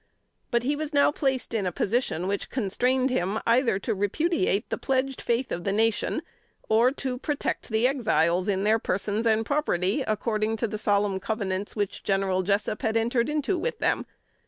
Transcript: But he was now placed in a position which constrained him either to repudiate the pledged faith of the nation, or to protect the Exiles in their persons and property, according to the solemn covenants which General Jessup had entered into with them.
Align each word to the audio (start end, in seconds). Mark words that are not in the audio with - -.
But 0.49 0.63
he 0.63 0.75
was 0.75 0.95
now 0.95 1.11
placed 1.11 1.53
in 1.53 1.67
a 1.67 1.71
position 1.71 2.27
which 2.27 2.49
constrained 2.49 3.11
him 3.11 3.37
either 3.45 3.77
to 3.77 3.93
repudiate 3.93 4.67
the 4.71 4.77
pledged 4.79 5.21
faith 5.21 5.51
of 5.51 5.63
the 5.63 5.71
nation, 5.71 6.23
or 6.67 6.89
to 6.93 7.19
protect 7.19 7.69
the 7.69 7.87
Exiles 7.87 8.47
in 8.47 8.63
their 8.63 8.79
persons 8.79 9.27
and 9.27 9.45
property, 9.45 10.01
according 10.01 10.55
to 10.57 10.67
the 10.67 10.79
solemn 10.79 11.19
covenants 11.19 11.75
which 11.75 12.01
General 12.01 12.41
Jessup 12.41 12.81
had 12.81 12.97
entered 12.97 13.29
into 13.29 13.59
with 13.59 13.77
them. 13.77 14.07